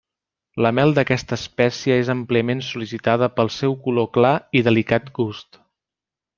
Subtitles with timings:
[0.65, 5.65] La mel d'aquesta espècie és àmpliament sol·licitada pel seu color clar i delicat gust.